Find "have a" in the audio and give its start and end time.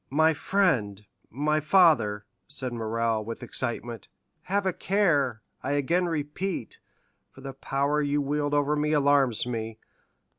4.45-4.73